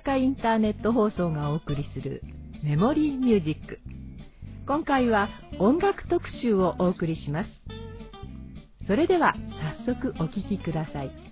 [0.00, 2.22] 阪インターネット放送がお送りする
[2.62, 3.78] メモリーミュージック。
[4.66, 5.28] 今回は
[5.58, 7.50] 音楽特集をお送りします。
[8.86, 9.34] それでは
[9.84, 11.29] 早速お聴きください。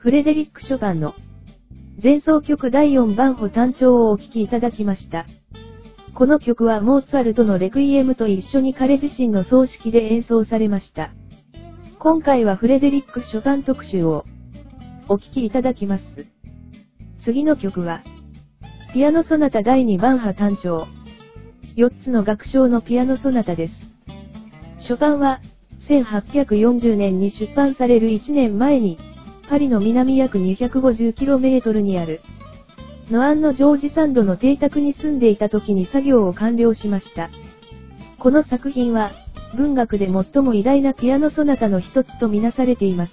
[0.00, 1.16] フレデリック・ショパンの
[2.00, 5.26] 前奏曲第4番歩単調をお聴きいただきました。
[6.14, 11.10] この曲はモーツァルトのレクイエムと一緒に彼自身の葬式で演奏されました。
[11.98, 14.24] 今回はフレデリック・ショパン特集を
[15.08, 16.04] お聴きいただきます。
[17.24, 18.04] 次の曲は、
[18.94, 20.86] ピアノソナタ第2番波単調。
[21.76, 23.74] 4つの楽章のピアノソナタです。
[24.86, 25.40] ショパンは、
[25.88, 28.96] 1840年に出版される1年前に、
[29.48, 32.20] パリの南約 250km にある、
[33.10, 37.30] ノアンのジョージサンドの邸宅に住んでいた時に作業を完了しました。
[38.18, 39.12] この作品は、
[39.56, 43.12] 文学で最も偉大なピアノソナタの一つとみなされています。